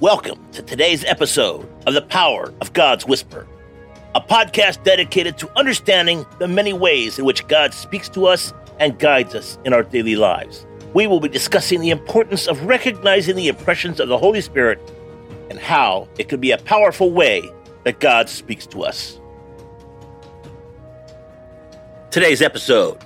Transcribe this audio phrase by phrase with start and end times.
[0.00, 3.46] Welcome to today's episode of The Power of God's Whisper,
[4.14, 8.98] a podcast dedicated to understanding the many ways in which God speaks to us and
[8.98, 10.64] guides us in our daily lives.
[10.94, 14.80] We will be discussing the importance of recognizing the impressions of the Holy Spirit
[15.50, 17.42] and how it can be a powerful way
[17.84, 19.20] that God speaks to us.
[22.10, 22.96] Today's episode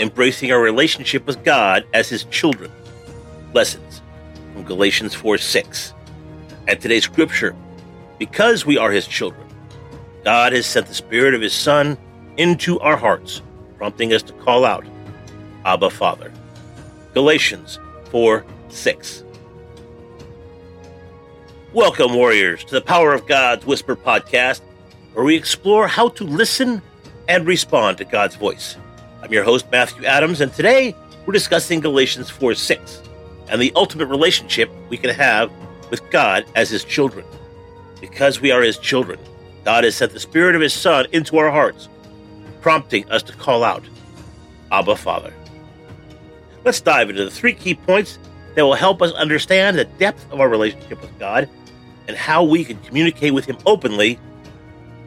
[0.00, 2.72] Embracing our relationship with God as His children.
[3.54, 4.02] Lessons
[4.58, 5.94] from Galatians 4 6.
[6.66, 7.54] And today's scripture
[8.18, 9.46] because we are His children,
[10.24, 11.96] God has sent the Spirit of His Son
[12.38, 13.40] into our hearts,
[13.76, 14.84] prompting us to call out,
[15.64, 16.32] Abba, Father.
[17.14, 17.78] Galatians
[18.10, 19.22] 4 6.
[21.72, 24.60] Welcome, warriors, to the Power of God's Whisper podcast,
[25.12, 26.82] where we explore how to listen
[27.28, 28.76] and respond to God's voice.
[29.22, 30.96] I'm your host, Matthew Adams, and today
[31.26, 33.02] we're discussing Galatians 4 6
[33.50, 35.50] and the ultimate relationship we can have
[35.90, 37.24] with God as His children.
[38.00, 39.18] Because we are His children,
[39.64, 41.88] God has sent the Spirit of His Son into our hearts,
[42.60, 43.84] prompting us to call out,
[44.70, 45.32] Abba, Father.
[46.64, 48.18] Let's dive into the three key points
[48.54, 51.48] that will help us understand the depth of our relationship with God
[52.08, 54.18] and how we can communicate with Him openly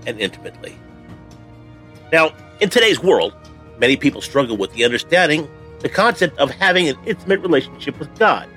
[0.05, 0.76] and intimately.
[2.11, 3.33] Now, in today's world,
[3.78, 5.50] many people struggle with the understanding
[5.82, 8.48] the concept of having an intimate relationship with God.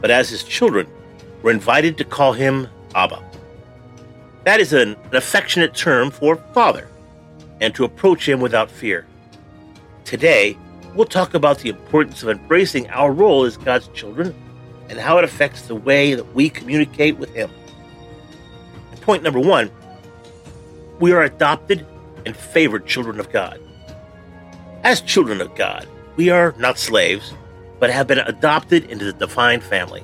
[0.00, 0.86] But as his children,
[1.42, 3.22] we're invited to call him Abba.
[4.44, 6.88] That is an, an affectionate term for father,
[7.60, 9.06] and to approach him without fear.
[10.04, 10.56] Today,
[10.94, 14.34] we'll talk about the importance of embracing our role as God's children
[14.88, 17.50] and how it affects the way that we communicate with him.
[19.00, 19.70] point number one
[20.98, 21.86] we are adopted
[22.24, 23.60] and favored children of God.
[24.82, 25.86] As children of God,
[26.16, 27.32] we are not slaves,
[27.78, 30.02] but have been adopted into the divine family.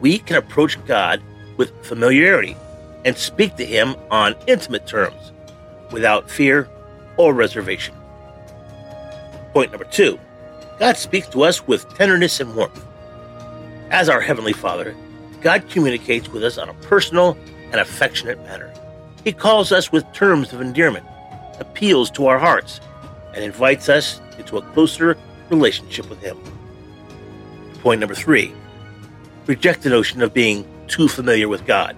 [0.00, 1.22] We can approach God
[1.56, 2.56] with familiarity
[3.04, 5.32] and speak to Him on intimate terms
[5.92, 6.68] without fear
[7.16, 7.94] or reservation.
[9.52, 10.18] Point number two
[10.78, 12.84] God speaks to us with tenderness and warmth.
[13.90, 14.94] As our Heavenly Father,
[15.40, 17.36] God communicates with us on a personal
[17.72, 18.72] and affectionate manner.
[19.24, 21.06] He calls us with terms of endearment,
[21.58, 22.80] appeals to our hearts,
[23.34, 25.16] and invites us into a closer
[25.50, 26.38] relationship with Him.
[27.82, 28.54] Point number three
[29.46, 31.96] reject the notion of being too familiar with God.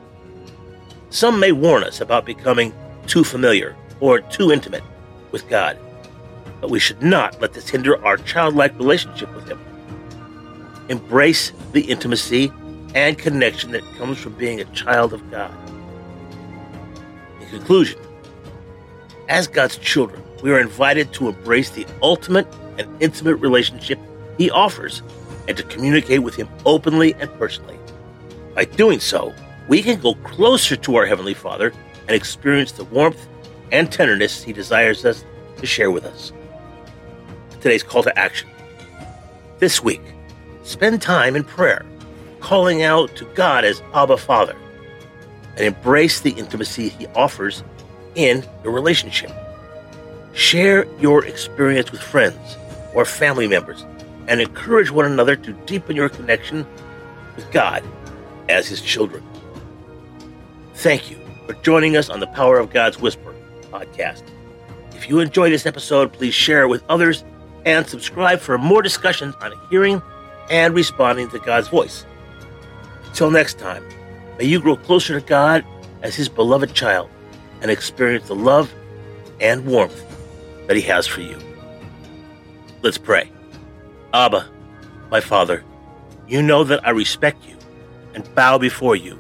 [1.10, 2.72] Some may warn us about becoming
[3.06, 4.84] too familiar or too intimate
[5.32, 5.76] with God,
[6.60, 9.60] but we should not let this hinder our childlike relationship with Him.
[10.88, 12.52] Embrace the intimacy
[12.94, 15.54] and connection that comes from being a child of God.
[17.40, 18.00] In conclusion,
[19.28, 22.46] as God's children, we are invited to embrace the ultimate
[22.78, 23.98] and intimate relationship
[24.38, 25.02] He offers
[25.48, 27.78] and to communicate with Him openly and personally.
[28.54, 29.34] By doing so,
[29.68, 31.72] we can go closer to our Heavenly Father
[32.08, 33.28] and experience the warmth
[33.72, 35.24] and tenderness He desires us
[35.58, 36.32] to share with us.
[37.60, 38.48] Today's call to action.
[39.58, 40.00] This week,
[40.62, 41.84] spend time in prayer,
[42.40, 44.56] calling out to God as Abba Father,
[45.56, 47.62] and embrace the intimacy He offers
[48.14, 49.30] in your relationship.
[50.40, 52.56] Share your experience with friends
[52.94, 53.84] or family members
[54.26, 56.66] and encourage one another to deepen your connection
[57.36, 57.84] with God
[58.48, 59.22] as His children.
[60.76, 63.34] Thank you for joining us on the Power of God's Whisper
[63.64, 64.22] podcast.
[64.94, 67.22] If you enjoyed this episode, please share it with others
[67.66, 70.00] and subscribe for more discussions on hearing
[70.48, 72.06] and responding to God's voice.
[73.08, 73.84] Until next time,
[74.38, 75.66] may you grow closer to God
[76.00, 77.10] as His beloved child
[77.60, 78.72] and experience the love
[79.38, 80.06] and warmth
[80.70, 81.36] that He has for you.
[82.80, 83.28] Let's pray.
[84.14, 84.48] Abba,
[85.10, 85.64] my Father,
[86.28, 87.56] you know that I respect you
[88.14, 89.18] and bow before you,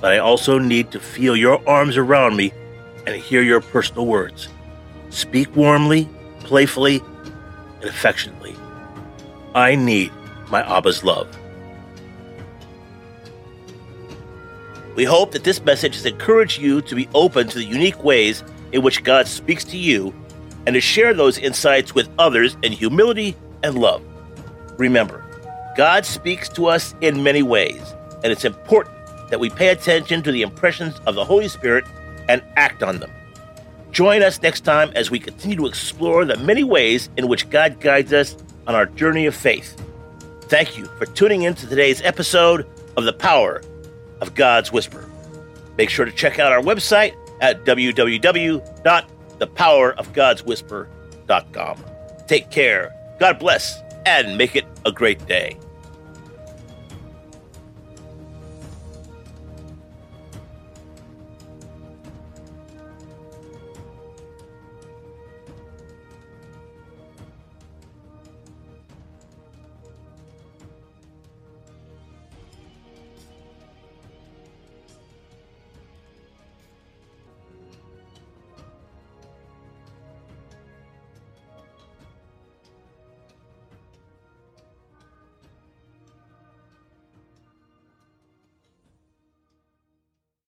[0.00, 2.54] but I also need to feel your arms around me
[3.06, 4.48] and hear your personal words.
[5.10, 6.08] Speak warmly,
[6.38, 7.02] playfully,
[7.82, 8.56] and affectionately.
[9.54, 10.10] I need
[10.48, 11.28] my Abba's love.
[14.94, 18.42] We hope that this message has encouraged you to be open to the unique ways
[18.72, 20.14] in which God speaks to you
[20.66, 24.02] and to share those insights with others in humility and love.
[24.78, 25.24] Remember,
[25.76, 28.96] God speaks to us in many ways, and it's important
[29.30, 31.84] that we pay attention to the impressions of the Holy Spirit
[32.28, 33.10] and act on them.
[33.90, 37.80] Join us next time as we continue to explore the many ways in which God
[37.80, 38.36] guides us
[38.66, 39.80] on our journey of faith.
[40.42, 42.66] Thank you for tuning in to today's episode
[42.96, 43.62] of The Power
[44.20, 45.08] of God's Whisper.
[45.76, 48.82] Make sure to check out our website at www
[49.38, 51.84] thepowerofgodswhisper.com.
[52.26, 55.56] Take care, God bless, and make it a great day.